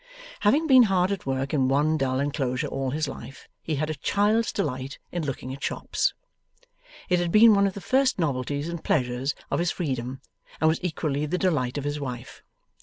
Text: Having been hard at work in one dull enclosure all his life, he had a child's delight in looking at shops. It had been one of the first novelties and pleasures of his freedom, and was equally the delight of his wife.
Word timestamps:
Having 0.39 0.65
been 0.65 0.81
hard 0.89 1.11
at 1.11 1.27
work 1.27 1.53
in 1.53 1.67
one 1.67 1.95
dull 1.95 2.19
enclosure 2.19 2.65
all 2.65 2.89
his 2.89 3.07
life, 3.07 3.47
he 3.61 3.75
had 3.75 3.91
a 3.91 3.93
child's 3.93 4.51
delight 4.51 4.97
in 5.11 5.23
looking 5.23 5.53
at 5.53 5.63
shops. 5.63 6.15
It 7.07 7.19
had 7.19 7.31
been 7.31 7.53
one 7.53 7.67
of 7.67 7.75
the 7.75 7.81
first 7.81 8.17
novelties 8.17 8.67
and 8.67 8.83
pleasures 8.83 9.35
of 9.51 9.59
his 9.59 9.69
freedom, 9.69 10.19
and 10.59 10.67
was 10.67 10.79
equally 10.83 11.27
the 11.27 11.37
delight 11.37 11.77
of 11.77 11.83
his 11.83 11.99
wife. 11.99 12.41